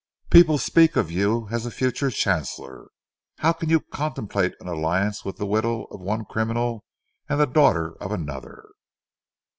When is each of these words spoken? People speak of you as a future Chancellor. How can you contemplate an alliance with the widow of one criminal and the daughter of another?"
People 0.31 0.57
speak 0.57 0.95
of 0.95 1.11
you 1.11 1.47
as 1.51 1.63
a 1.67 1.69
future 1.69 2.09
Chancellor. 2.09 2.89
How 3.37 3.53
can 3.53 3.69
you 3.69 3.79
contemplate 3.79 4.53
an 4.59 4.67
alliance 4.67 5.23
with 5.23 5.37
the 5.37 5.45
widow 5.45 5.83
of 5.91 6.01
one 6.01 6.25
criminal 6.25 6.83
and 7.29 7.39
the 7.39 7.45
daughter 7.45 7.95
of 8.01 8.11
another?" 8.11 8.69